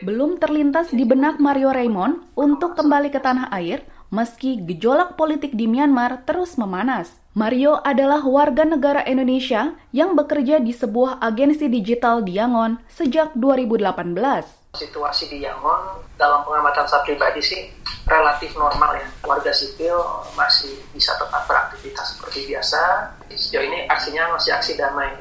Belum 0.00 0.38
terlintas 0.38 0.94
di 0.94 1.02
benak 1.02 1.42
Mario 1.42 1.74
Raymond 1.74 2.32
untuk 2.38 2.78
kembali 2.78 3.12
ke 3.12 3.20
tanah 3.20 3.50
air 3.52 3.84
meski 4.08 4.56
gejolak 4.64 5.20
politik 5.20 5.52
di 5.52 5.68
Myanmar 5.68 6.24
terus 6.24 6.56
memanas. 6.56 7.12
Mario 7.36 7.78
adalah 7.84 8.24
warga 8.24 8.64
negara 8.64 9.04
Indonesia 9.04 9.76
yang 9.94 10.16
bekerja 10.16 10.58
di 10.58 10.72
sebuah 10.72 11.20
agensi 11.22 11.68
digital 11.70 12.24
di 12.24 12.40
Yangon 12.40 12.82
sejak 12.88 13.36
2018. 13.36 14.74
Situasi 14.74 15.30
di 15.30 15.44
Yangon 15.44 16.02
dalam 16.16 16.42
pengamatan 16.42 16.88
saya 16.88 17.04
pribadi 17.04 17.38
sih 17.44 17.68
relatif 18.08 18.56
normal 18.56 18.96
ya. 18.98 19.06
Warga 19.22 19.52
sipil 19.52 19.94
masih 20.34 20.72
bisa 20.96 21.14
tetap 21.14 21.44
beraktivitas 21.46 22.16
seperti 22.16 22.48
biasa. 22.48 23.12
Sejauh 23.30 23.62
ini 23.62 23.86
aksinya 23.86 24.34
masih 24.34 24.56
aksi 24.56 24.72
damai. 24.74 25.12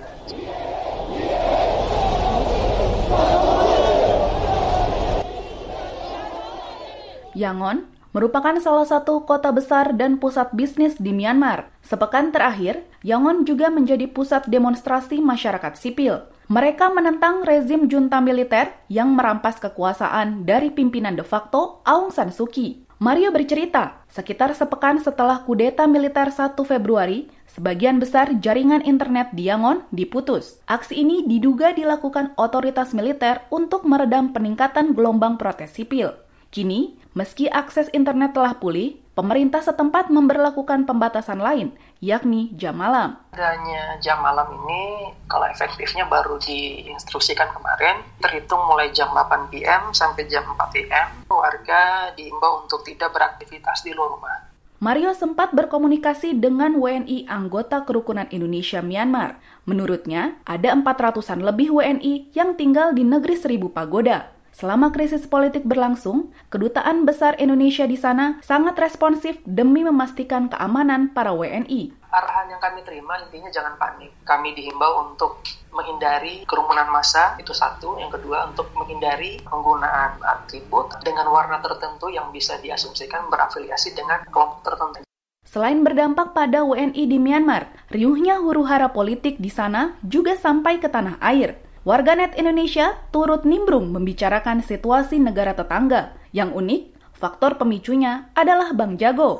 Yangon 7.38 7.86
merupakan 8.18 8.58
salah 8.58 8.90
satu 8.90 9.22
kota 9.30 9.54
besar 9.54 9.94
dan 9.94 10.18
pusat 10.18 10.50
bisnis 10.58 10.98
di 10.98 11.14
Myanmar. 11.14 11.70
Sepekan 11.86 12.34
terakhir, 12.34 12.82
Yangon 13.06 13.46
juga 13.46 13.70
menjadi 13.70 14.10
pusat 14.10 14.50
demonstrasi 14.50 15.22
masyarakat 15.22 15.78
sipil. 15.78 16.26
Mereka 16.50 16.90
menentang 16.90 17.46
rezim 17.46 17.86
junta 17.86 18.18
militer 18.18 18.74
yang 18.90 19.14
merampas 19.14 19.62
kekuasaan 19.62 20.50
dari 20.50 20.74
pimpinan 20.74 21.14
de 21.14 21.22
facto 21.22 21.86
Aung 21.86 22.10
San 22.10 22.34
Suu 22.34 22.50
Kyi. 22.50 22.90
Mario 22.98 23.30
bercerita, 23.30 24.02
sekitar 24.10 24.58
sepekan 24.58 24.98
setelah 24.98 25.46
kudeta 25.46 25.86
militer 25.86 26.34
1 26.34 26.58
Februari, 26.66 27.30
sebagian 27.46 28.02
besar 28.02 28.34
jaringan 28.42 28.82
internet 28.82 29.30
di 29.38 29.46
Yangon 29.46 29.86
diputus. 29.94 30.58
Aksi 30.66 31.06
ini 31.06 31.22
diduga 31.30 31.78
dilakukan 31.78 32.34
otoritas 32.42 32.98
militer 32.98 33.46
untuk 33.54 33.86
meredam 33.86 34.34
peningkatan 34.34 34.98
gelombang 34.98 35.38
protes 35.38 35.78
sipil. 35.78 36.18
Kini, 36.48 36.96
meski 37.18 37.50
akses 37.50 37.90
internet 37.98 38.38
telah 38.38 38.54
pulih, 38.62 39.02
pemerintah 39.18 39.66
setempat 39.66 40.14
memberlakukan 40.14 40.86
pembatasan 40.86 41.42
lain, 41.42 41.74
yakni 41.98 42.54
jam 42.54 42.78
malam. 42.78 43.18
Adanya 43.34 43.98
jam 43.98 44.22
malam 44.22 44.54
ini, 44.54 45.10
kalau 45.26 45.50
efektifnya 45.50 46.06
baru 46.06 46.38
diinstruksikan 46.38 47.50
kemarin, 47.58 48.06
terhitung 48.22 48.62
mulai 48.70 48.94
jam 48.94 49.10
8 49.10 49.50
PM 49.50 49.90
sampai 49.98 50.30
jam 50.30 50.46
4 50.46 50.70
PM, 50.70 51.08
warga 51.26 52.14
diimbau 52.14 52.70
untuk 52.70 52.86
tidak 52.86 53.10
beraktivitas 53.18 53.82
di 53.82 53.98
luar 53.98 54.14
rumah. 54.14 54.38
Mario 54.78 55.10
sempat 55.18 55.58
berkomunikasi 55.58 56.38
dengan 56.38 56.78
WNI 56.78 57.26
anggota 57.26 57.82
Kerukunan 57.82 58.30
Indonesia 58.30 58.78
Myanmar. 58.86 59.42
Menurutnya, 59.66 60.38
ada 60.46 60.70
400-an 60.70 61.42
lebih 61.42 61.74
WNI 61.74 62.30
yang 62.38 62.54
tinggal 62.54 62.94
di 62.94 63.02
negeri 63.02 63.42
Seribu 63.42 63.74
Pagoda. 63.74 64.37
Selama 64.58 64.90
krisis 64.90 65.30
politik 65.30 65.70
berlangsung, 65.70 66.34
kedutaan 66.50 67.06
besar 67.06 67.38
Indonesia 67.38 67.86
di 67.86 67.94
sana 67.94 68.42
sangat 68.42 68.74
responsif 68.82 69.38
demi 69.46 69.86
memastikan 69.86 70.50
keamanan 70.50 71.14
para 71.14 71.30
WNI. 71.30 71.94
Arahan 72.10 72.50
yang 72.50 72.58
kami 72.58 72.82
terima 72.82 73.22
intinya 73.22 73.54
jangan 73.54 73.78
panik. 73.78 74.10
Kami 74.26 74.58
dihimbau 74.58 75.14
untuk 75.14 75.46
menghindari 75.70 76.42
kerumunan 76.50 76.90
massa, 76.90 77.38
itu 77.38 77.54
satu. 77.54 78.02
Yang 78.02 78.18
kedua, 78.18 78.50
untuk 78.50 78.74
menghindari 78.74 79.38
penggunaan 79.46 80.26
atribut 80.26 80.90
dengan 81.06 81.30
warna 81.30 81.62
tertentu 81.62 82.10
yang 82.10 82.34
bisa 82.34 82.58
diasumsikan 82.58 83.30
berafiliasi 83.30 83.94
dengan 83.94 84.26
kelompok 84.26 84.66
tertentu. 84.74 85.06
Selain 85.46 85.86
berdampak 85.86 86.34
pada 86.34 86.66
WNI 86.66 87.06
di 87.06 87.22
Myanmar, 87.22 87.70
riuhnya 87.94 88.42
huru-hara 88.42 88.90
politik 88.90 89.38
di 89.38 89.54
sana 89.54 90.02
juga 90.02 90.34
sampai 90.34 90.82
ke 90.82 90.90
tanah 90.90 91.22
air. 91.22 91.67
Warganet 91.88 92.36
Indonesia 92.36 93.00
turut 93.16 93.48
nimbrung 93.48 93.96
membicarakan 93.96 94.60
situasi 94.60 95.24
negara 95.24 95.56
tetangga. 95.56 96.20
Yang 96.36 96.60
unik, 96.60 96.82
faktor 97.16 97.56
pemicunya 97.56 98.28
adalah 98.36 98.76
Bang 98.76 99.00
Jago. 99.00 99.40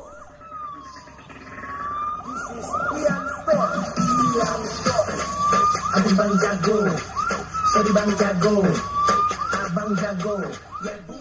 Bang 6.16 6.34
Jago, 6.40 6.76
sorry 7.68 7.92
Bang 7.92 8.12
Jago, 8.16 8.64
Abang 9.68 9.92
Jago. 10.00 10.67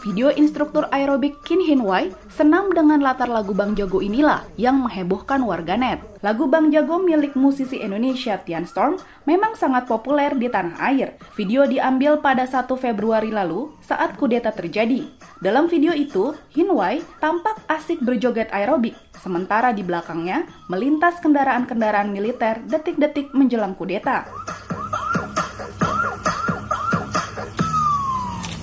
Video 0.05 0.29
instruktur 0.29 0.85
aerobik 0.93 1.41
Kin 1.41 1.57
Hin 1.57 1.81
Wai 1.81 2.13
senam 2.29 2.69
dengan 2.69 3.01
latar 3.01 3.25
lagu 3.25 3.57
Bang 3.57 3.73
Jago 3.73 4.05
inilah 4.05 4.45
yang 4.53 4.85
menghebohkan 4.85 5.41
warganet. 5.41 5.97
Lagu 6.21 6.45
Bang 6.45 6.69
Jago 6.69 7.01
milik 7.01 7.33
musisi 7.33 7.81
Indonesia 7.81 8.37
Tian 8.45 8.69
Storm 8.69 9.01
memang 9.25 9.57
sangat 9.57 9.89
populer 9.89 10.37
di 10.37 10.45
tanah 10.45 10.77
air. 10.93 11.17
Video 11.33 11.65
diambil 11.65 12.21
pada 12.21 12.45
1 12.45 12.69
Februari 12.77 13.33
lalu 13.33 13.73
saat 13.81 14.13
kudeta 14.13 14.53
terjadi. 14.53 15.09
Dalam 15.41 15.65
video 15.65 15.89
itu, 15.89 16.37
Hin 16.53 16.69
Wai 16.69 17.01
tampak 17.17 17.57
asik 17.65 17.97
berjoget 18.05 18.53
aerobik, 18.53 18.93
sementara 19.17 19.73
di 19.73 19.81
belakangnya 19.81 20.45
melintas 20.69 21.17
kendaraan-kendaraan 21.17 22.13
militer 22.13 22.61
detik-detik 22.69 23.33
menjelang 23.33 23.73
kudeta. 23.73 24.29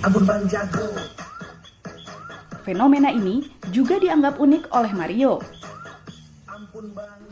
Abun 0.04 0.28
Bang 0.28 0.44
Jago. 0.52 0.84
Fenomena 2.60 3.08
ini 3.08 3.40
juga 3.72 3.96
dianggap 3.96 4.36
unik 4.36 4.68
oleh 4.76 4.92
Mario. 4.92 5.40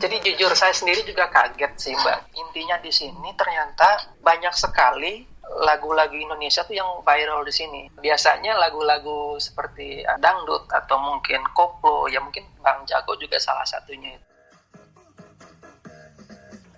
Jadi 0.01 0.17
jujur 0.25 0.49
saya 0.57 0.73
sendiri 0.73 1.05
juga 1.05 1.29
kaget 1.29 1.69
sih 1.77 1.93
Mbak. 1.93 2.33
Intinya 2.33 2.81
di 2.81 2.89
sini 2.89 3.29
ternyata 3.37 4.17
banyak 4.25 4.57
sekali 4.57 5.21
lagu-lagu 5.61 6.17
Indonesia 6.17 6.65
tuh 6.65 6.73
yang 6.73 6.89
viral 7.05 7.45
di 7.45 7.53
sini. 7.53 7.81
Biasanya 7.93 8.57
lagu-lagu 8.57 9.37
seperti 9.37 10.01
dangdut 10.17 10.65
atau 10.73 10.97
mungkin 10.97 11.45
koplo, 11.53 12.09
ya 12.09 12.17
mungkin 12.25 12.41
Bang 12.65 12.89
Jago 12.89 13.13
juga 13.21 13.37
salah 13.37 13.69
satunya. 13.69 14.17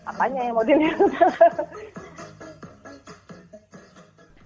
Apanya 0.04 0.44
yang 0.44 0.60
mau 0.60 0.68
dilihat? 0.68 1.00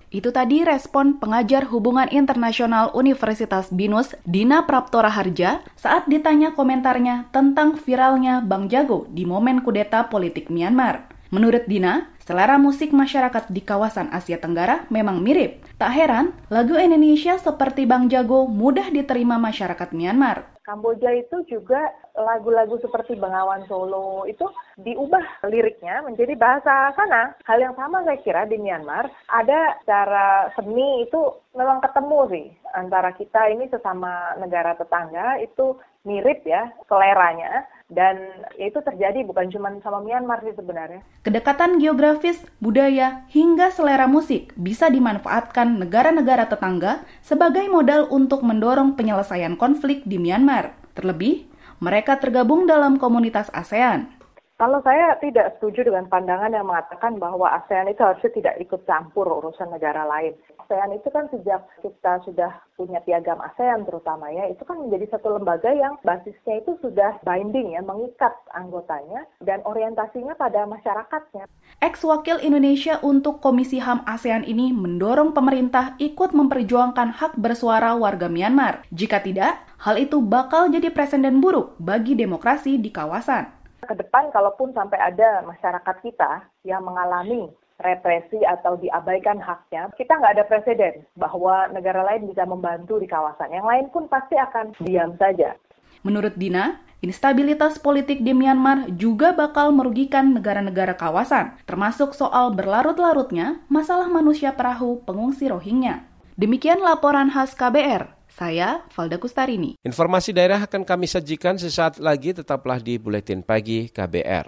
Itu 0.09 0.33
tadi 0.33 0.65
respon 0.65 1.21
pengajar 1.21 1.69
hubungan 1.69 2.09
internasional 2.09 2.89
Universitas 2.97 3.69
Binus 3.69 4.17
Dina 4.25 4.65
Praptora 4.65 5.13
Harja 5.13 5.61
saat 5.77 6.09
ditanya 6.09 6.57
komentarnya 6.57 7.29
tentang 7.29 7.77
viralnya 7.77 8.41
Bang 8.41 8.73
Jago 8.73 9.05
di 9.13 9.29
momen 9.29 9.61
kudeta 9.61 10.09
politik 10.09 10.49
Myanmar. 10.49 11.05
Menurut 11.29 11.69
Dina, 11.69 12.09
selera 12.25 12.57
musik 12.57 12.89
masyarakat 12.89 13.53
di 13.53 13.61
kawasan 13.61 14.09
Asia 14.09 14.41
Tenggara 14.41 14.89
memang 14.89 15.21
mirip. 15.21 15.61
Tak 15.77 15.93
heran, 15.93 16.33
lagu 16.49 16.73
Indonesia 16.73 17.37
seperti 17.37 17.85
Bang 17.85 18.09
Jago 18.09 18.49
mudah 18.49 18.89
diterima 18.89 19.37
masyarakat 19.37 19.93
Myanmar. 19.93 20.57
Kamboja 20.65 21.13
itu 21.13 21.45
juga 21.45 21.85
lagu-lagu 22.19 22.75
seperti 22.83 23.15
Bengawan 23.15 23.63
Solo 23.65 24.27
itu 24.27 24.43
diubah 24.79 25.47
liriknya 25.47 26.03
menjadi 26.03 26.35
bahasa 26.35 26.91
sana. 26.93 27.33
Hal 27.47 27.63
yang 27.63 27.75
sama 27.79 28.03
saya 28.03 28.19
kira 28.19 28.43
di 28.45 28.59
Myanmar 28.59 29.07
ada 29.31 29.79
cara 29.87 30.51
seni 30.59 31.07
itu 31.07 31.19
memang 31.55 31.79
ketemu 31.79 32.19
sih 32.29 32.47
antara 32.75 33.15
kita 33.15 33.49
ini 33.49 33.65
sesama 33.71 34.37
negara 34.37 34.77
tetangga 34.77 35.41
itu 35.41 35.79
mirip 36.07 36.47
ya 36.47 36.71
seleranya 36.87 37.67
dan 37.89 38.21
itu 38.61 38.77
terjadi 38.85 39.25
bukan 39.25 39.49
cuma 39.49 39.73
sama 39.81 40.05
Myanmar 40.05 40.45
sih 40.45 40.53
sebenarnya. 40.53 41.01
Kedekatan 41.25 41.81
geografis, 41.81 42.37
budaya, 42.61 43.25
hingga 43.33 43.73
selera 43.73 44.05
musik 44.05 44.53
bisa 44.53 44.93
dimanfaatkan 44.93 45.81
negara-negara 45.81 46.45
tetangga 46.45 47.01
sebagai 47.25 47.65
modal 47.67 48.05
untuk 48.13 48.45
mendorong 48.45 48.93
penyelesaian 48.93 49.57
konflik 49.57 50.05
di 50.05 50.21
Myanmar. 50.21 50.77
Terlebih, 50.93 51.48
mereka 51.79 52.19
tergabung 52.19 52.67
dalam 52.67 52.99
komunitas 52.99 53.47
ASEAN. 53.55 54.11
Kalau 54.59 54.83
saya 54.83 55.15
tidak 55.23 55.55
setuju 55.55 55.87
dengan 55.87 56.11
pandangan 56.11 56.51
yang 56.51 56.67
mengatakan 56.67 57.15
bahwa 57.15 57.47
ASEAN 57.63 57.87
itu 57.87 58.03
harusnya 58.03 58.31
tidak 58.35 58.55
ikut 58.59 58.83
campur 58.83 59.23
urusan 59.23 59.71
negara 59.71 60.03
lain. 60.03 60.35
ASEAN 60.69 61.01
itu 61.01 61.09
kan 61.09 61.25
sejak 61.33 61.65
kita 61.81 62.21
sudah 62.29 62.53
punya 62.77 63.01
piagam 63.01 63.41
ASEAN 63.41 63.89
terutama 63.89 64.29
ya, 64.29 64.53
itu 64.53 64.61
kan 64.61 64.77
menjadi 64.77 65.17
satu 65.17 65.33
lembaga 65.33 65.73
yang 65.73 65.97
basisnya 66.05 66.61
itu 66.61 66.77
sudah 66.77 67.17
binding 67.25 67.73
ya, 67.73 67.81
mengikat 67.81 68.37
anggotanya 68.53 69.25
dan 69.41 69.65
orientasinya 69.65 70.37
pada 70.37 70.69
masyarakatnya. 70.69 71.49
Ex-wakil 71.81 72.37
Indonesia 72.45 73.01
untuk 73.01 73.41
Komisi 73.41 73.81
HAM 73.81 74.05
ASEAN 74.05 74.45
ini 74.45 74.69
mendorong 74.69 75.33
pemerintah 75.33 75.97
ikut 75.97 76.37
memperjuangkan 76.37 77.17
hak 77.17 77.41
bersuara 77.41 77.97
warga 77.97 78.29
Myanmar. 78.29 78.85
Jika 78.93 79.25
tidak, 79.25 79.65
hal 79.81 79.97
itu 79.97 80.21
bakal 80.21 80.69
jadi 80.69 80.93
presiden 80.93 81.41
buruk 81.41 81.81
bagi 81.81 82.13
demokrasi 82.13 82.77
di 82.77 82.93
kawasan 82.93 83.57
ke 83.79 83.95
depan 83.97 84.29
kalaupun 84.29 84.69
sampai 84.75 85.01
ada 85.01 85.41
masyarakat 85.49 85.95
kita 86.05 86.45
yang 86.61 86.85
mengalami 86.85 87.49
represi 87.79 88.43
atau 88.43 88.75
diabaikan 88.77 89.39
haknya, 89.39 89.89
kita 89.95 90.19
nggak 90.19 90.33
ada 90.39 90.45
presiden 90.45 90.93
bahwa 91.15 91.71
negara 91.71 92.03
lain 92.03 92.27
bisa 92.27 92.43
membantu 92.43 92.99
di 92.99 93.07
kawasan. 93.07 93.55
Yang 93.55 93.67
lain 93.67 93.85
pun 93.89 94.03
pasti 94.11 94.35
akan 94.35 94.75
diam 94.83 95.15
saja. 95.15 95.55
Menurut 96.03 96.35
Dina, 96.39 96.79
Instabilitas 96.99 97.79
politik 97.79 98.23
di 98.27 98.35
Myanmar 98.35 98.91
juga 98.91 99.31
bakal 99.31 99.71
merugikan 99.71 100.35
negara-negara 100.35 100.99
kawasan, 100.99 101.55
termasuk 101.63 102.11
soal 102.11 102.51
berlarut-larutnya 102.51 103.63
masalah 103.71 104.11
manusia 104.11 104.51
perahu 104.51 104.99
pengungsi 105.07 105.47
Rohingya. 105.47 106.03
Demikian 106.35 106.83
laporan 106.83 107.31
khas 107.31 107.55
KBR. 107.55 108.19
Saya 108.31 108.87
Valda 108.95 109.19
Kustarini. 109.19 109.75
Informasi 109.83 110.31
daerah 110.31 110.63
akan 110.63 110.87
kami 110.87 111.07
sajikan 111.07 111.59
sesaat 111.59 111.99
lagi 111.99 112.31
tetaplah 112.31 112.79
di 112.79 112.95
Buletin 112.95 113.43
Pagi 113.43 113.91
KBR. 113.91 114.47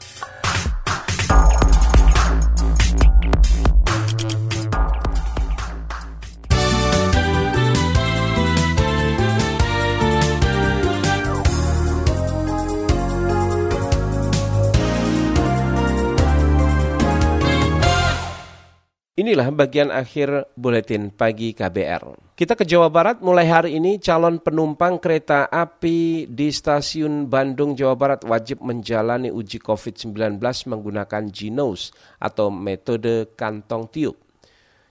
Inilah 19.31 19.47
bagian 19.55 19.95
akhir 19.95 20.51
buletin 20.59 21.07
pagi 21.07 21.55
KBR. 21.55 22.35
Kita 22.35 22.51
ke 22.51 22.67
Jawa 22.67 22.91
Barat, 22.91 23.23
mulai 23.23 23.47
hari 23.47 23.79
ini 23.79 23.95
calon 23.95 24.43
penumpang 24.43 24.99
kereta 24.99 25.47
api 25.47 26.27
di 26.27 26.51
stasiun 26.51 27.31
Bandung, 27.31 27.71
Jawa 27.71 27.95
Barat 27.95 28.27
wajib 28.27 28.59
menjalani 28.59 29.31
uji 29.31 29.63
COVID-19 29.63 30.35
menggunakan 30.43 31.23
Ginos 31.31 31.95
atau 32.19 32.51
metode 32.51 33.31
kantong 33.39 33.87
tiup. 33.87 34.19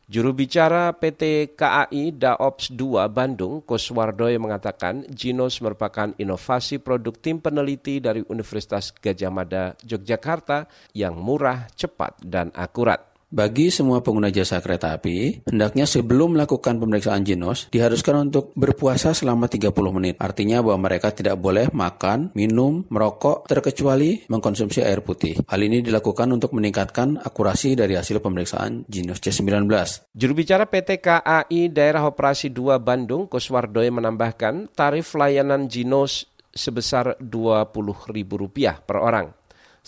Juru 0.08 0.32
bicara 0.32 0.88
PT 0.96 1.52
KAI 1.52 2.16
Daops 2.16 2.72
2 2.72 3.12
Bandung, 3.12 3.60
Koswardoyo 3.60 4.40
mengatakan 4.40 5.04
Ginos 5.12 5.60
merupakan 5.60 6.16
inovasi 6.16 6.80
produk 6.80 7.12
tim 7.12 7.44
peneliti 7.44 8.00
dari 8.00 8.24
Universitas 8.24 8.88
Gajah 8.88 9.28
Mada 9.28 9.76
Yogyakarta 9.84 10.64
yang 10.96 11.20
murah, 11.20 11.68
cepat, 11.76 12.24
dan 12.24 12.48
akurat. 12.56 13.09
Bagi 13.30 13.70
semua 13.70 14.02
pengguna 14.02 14.26
jasa 14.26 14.58
kereta 14.58 14.90
api, 14.90 15.46
hendaknya 15.46 15.86
sebelum 15.86 16.34
melakukan 16.34 16.82
pemeriksaan 16.82 17.22
Jinos, 17.22 17.70
diharuskan 17.70 18.26
untuk 18.26 18.50
berpuasa 18.58 19.14
selama 19.14 19.46
30 19.46 19.70
menit. 19.94 20.18
Artinya 20.18 20.58
bahwa 20.58 20.90
mereka 20.90 21.14
tidak 21.14 21.38
boleh 21.38 21.70
makan, 21.70 22.34
minum, 22.34 22.82
merokok, 22.90 23.46
terkecuali 23.46 24.26
mengkonsumsi 24.26 24.82
air 24.82 25.06
putih. 25.06 25.38
Hal 25.46 25.62
ini 25.62 25.78
dilakukan 25.78 26.26
untuk 26.34 26.58
meningkatkan 26.58 27.22
akurasi 27.22 27.78
dari 27.78 27.94
hasil 27.94 28.18
pemeriksaan 28.18 28.90
Jinos 28.90 29.22
C19. 29.22 29.70
Juru 30.10 30.32
bicara 30.34 30.66
PT 30.66 30.98
KAI 30.98 31.70
Daerah 31.70 32.10
Operasi 32.10 32.50
2 32.50 32.82
Bandung, 32.82 33.30
Kuswardoy 33.30 33.94
menambahkan 33.94 34.74
tarif 34.74 35.14
layanan 35.14 35.70
Jinos 35.70 36.26
sebesar 36.50 37.14
Rp20.000 37.22 38.82
per 38.82 38.98
orang. 38.98 39.39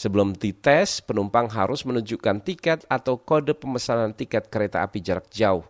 Sebelum 0.02 0.34
dites, 0.34 0.98
penumpang 0.98 1.46
harus 1.54 1.86
menunjukkan 1.86 2.42
tiket 2.42 2.82
atau 2.90 3.22
kode 3.22 3.54
pemesanan 3.54 4.10
tiket 4.10 4.50
kereta 4.50 4.82
api 4.82 4.98
jarak 4.98 5.30
jauh. 5.30 5.62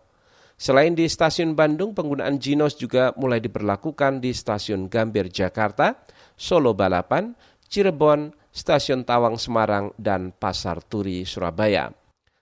Selain 0.57 0.89
di 0.89 1.05
stasiun 1.05 1.53
Bandung, 1.53 1.93
penggunaan 1.93 2.41
Ginos 2.41 2.73
juga 2.73 3.13
mulai 3.13 3.37
diberlakukan 3.37 4.25
di 4.25 4.33
stasiun 4.33 4.89
Gambir 4.89 5.29
Jakarta, 5.29 6.01
Solo 6.33 6.73
Balapan, 6.73 7.37
Cirebon, 7.69 8.33
Stasiun 8.49 9.05
Tawang 9.05 9.37
Semarang, 9.37 9.93
dan 10.01 10.33
Pasar 10.33 10.81
Turi 10.81 11.29
Surabaya. 11.29 11.93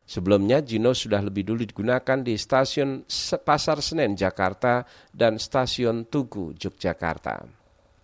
Sebelumnya, 0.08 0.64
Ginos 0.64 1.04
sudah 1.04 1.20
lebih 1.20 1.44
dulu 1.44 1.68
digunakan 1.68 2.24
di 2.24 2.40
stasiun 2.40 3.04
Pasar 3.44 3.84
Senen 3.84 4.16
Jakarta 4.16 4.88
dan 5.12 5.36
stasiun 5.36 6.08
Tugu 6.08 6.56
Yogyakarta. 6.56 7.61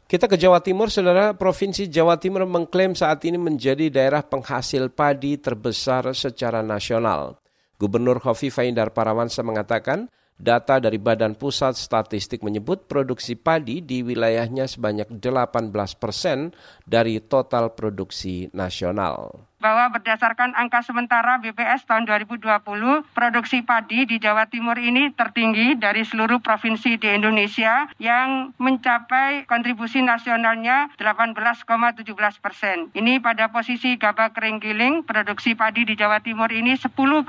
Kita 0.08 0.32
ke 0.32 0.40
Jawa 0.40 0.64
Timur, 0.64 0.88
saudara. 0.88 1.36
Provinsi 1.36 1.92
Jawa 1.92 2.16
Timur 2.16 2.48
mengklaim 2.48 2.96
saat 2.96 3.28
ini 3.28 3.36
menjadi 3.36 3.92
daerah 3.92 4.24
penghasil 4.24 4.88
padi 4.96 5.36
terbesar 5.36 6.16
secara 6.16 6.64
nasional. 6.64 7.44
Gubernur 7.76 8.24
Khofifah 8.24 8.64
Indar 8.64 8.96
Parawansa 8.96 9.44
mengatakan, 9.44 10.08
data 10.40 10.80
dari 10.80 10.96
Badan 10.96 11.36
Pusat 11.36 11.76
Statistik 11.76 12.40
menyebut 12.40 12.88
produksi 12.88 13.36
padi 13.36 13.84
di 13.84 14.00
wilayahnya 14.00 14.72
sebanyak 14.72 15.12
18 15.12 15.76
persen 16.00 16.56
dari 16.88 17.20
total 17.20 17.76
produksi 17.76 18.48
nasional 18.56 19.47
bahwa 19.58 19.90
berdasarkan 19.90 20.54
angka 20.54 20.86
sementara 20.86 21.42
BPS 21.42 21.90
tahun 21.90 22.06
2020, 22.06 22.46
produksi 23.18 23.66
padi 23.66 24.06
di 24.06 24.22
Jawa 24.22 24.46
Timur 24.46 24.78
ini 24.78 25.10
tertinggi 25.14 25.74
dari 25.74 26.06
seluruh 26.06 26.38
provinsi 26.38 27.02
di 27.02 27.10
Indonesia 27.10 27.90
yang 27.98 28.54
mencapai 28.62 29.50
kontribusi 29.50 30.06
nasionalnya 30.06 30.94
18,17 31.02 32.06
persen. 32.38 32.94
Ini 32.94 33.18
pada 33.18 33.50
posisi 33.50 33.98
gabah 33.98 34.30
kering 34.32 34.62
giling, 34.62 34.96
produksi 35.02 35.58
padi 35.58 35.90
di 35.90 35.98
Jawa 35.98 36.22
Timur 36.22 36.54
ini 36.54 36.78
10,02 36.78 37.26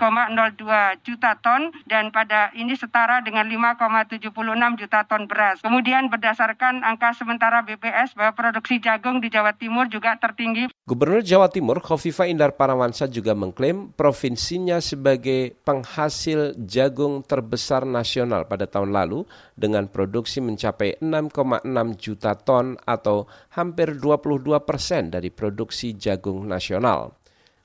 juta 1.05 1.33
ton 1.41 1.73
dan 1.89 2.13
pada 2.13 2.53
ini 2.53 2.77
setara 2.77 3.25
dengan 3.25 3.49
5,76 3.49 4.29
juta 4.77 5.01
ton 5.09 5.25
beras. 5.25 5.65
Kemudian 5.65 6.13
berdasarkan 6.13 6.85
angka 6.85 7.17
sementara 7.17 7.65
BPS 7.65 8.13
bahwa 8.13 8.37
produksi 8.37 8.77
jagung 8.85 9.25
di 9.25 9.33
Jawa 9.33 9.57
Timur 9.57 9.89
juga 9.89 10.21
tertinggi. 10.21 10.69
Gubernur 10.85 11.21
Jawa 11.21 11.53
Timur 11.53 11.81
Khofifah 11.81 12.18
Kofifa 12.19 12.35
Indar 12.35 12.59
Parawansa 12.59 13.07
juga 13.07 13.31
mengklaim 13.31 13.95
provinsinya 13.95 14.83
sebagai 14.83 15.55
penghasil 15.63 16.59
jagung 16.67 17.23
terbesar 17.23 17.87
nasional 17.87 18.51
pada 18.51 18.67
tahun 18.67 18.91
lalu 18.91 19.23
dengan 19.55 19.87
produksi 19.87 20.43
mencapai 20.43 20.99
6,6 20.99 21.63
juta 21.95 22.35
ton 22.35 22.75
atau 22.83 23.31
hampir 23.55 23.95
22 24.03 24.51
persen 24.67 25.15
dari 25.15 25.31
produksi 25.31 25.95
jagung 25.95 26.43
nasional. 26.43 27.15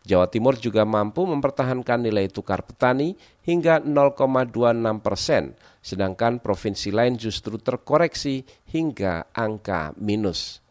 Jawa 0.05 0.29
Timur 0.29 0.53
juga 0.61 0.85
mampu 0.85 1.25
mempertahankan 1.25 2.05
nilai 2.05 2.29
tukar 2.29 2.61
petani 2.61 3.17
hingga 3.49 3.81
0,26 3.81 4.53
persen, 5.01 5.57
sedangkan 5.81 6.37
provinsi 6.37 6.93
lain 6.93 7.17
justru 7.17 7.57
terkoreksi 7.57 8.45
hingga 8.69 9.33
angka 9.33 9.97
minus. 9.97 10.62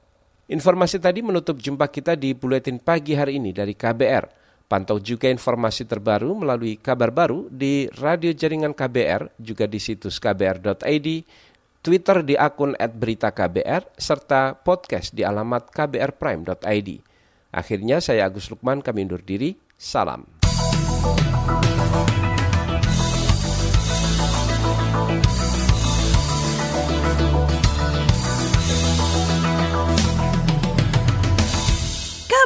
Informasi 0.53 1.01
tadi 1.01 1.25
menutup 1.25 1.57
jumpa 1.57 1.89
kita 1.89 2.13
di 2.13 2.37
Buletin 2.37 2.77
Pagi 2.77 3.17
hari 3.17 3.41
ini 3.41 3.57
dari 3.57 3.73
KBR. 3.73 4.45
Pantau 4.69 5.01
juga 5.01 5.33
informasi 5.33 5.89
terbaru 5.89 6.45
melalui 6.45 6.77
kabar 6.77 7.09
baru 7.09 7.49
di 7.49 7.89
radio 7.97 8.37
jaringan 8.37 8.77
KBR, 8.77 9.41
juga 9.41 9.65
di 9.65 9.81
situs 9.81 10.21
kbr.id, 10.21 11.09
Twitter 11.81 12.21
di 12.21 12.37
akun 12.37 12.77
@beritaKBR, 12.77 13.97
serta 13.97 14.53
podcast 14.61 15.17
di 15.17 15.25
alamat 15.25 15.73
kbrprime.id. 15.73 16.89
Akhirnya 17.57 18.05
saya 18.05 18.29
Agus 18.29 18.53
Lukman 18.53 18.85
kami 18.85 19.09
undur 19.09 19.25
diri. 19.25 19.57
Salam. 19.81 20.42